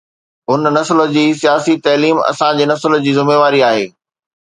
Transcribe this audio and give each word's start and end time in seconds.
هن 0.51 0.63
نسل 0.77 1.03
جي 1.13 1.27
سياسي 1.43 1.75
تعليم 1.89 2.17
اسان 2.33 2.57
جي 2.59 2.65
نسل 2.75 3.01
جي 3.07 3.11
ذميواري 3.23 3.65
آهي. 3.73 3.91